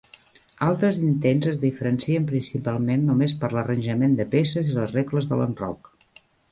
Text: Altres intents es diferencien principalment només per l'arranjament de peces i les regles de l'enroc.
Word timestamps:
Altres 0.67 1.01
intents 1.07 1.49
es 1.51 1.59
diferencien 1.65 2.27
principalment 2.33 3.07
només 3.11 3.39
per 3.45 3.53
l'arranjament 3.59 4.19
de 4.23 4.31
peces 4.37 4.75
i 4.75 4.79
les 4.81 5.01
regles 5.01 5.33
de 5.35 5.43
l'enroc. 5.45 5.97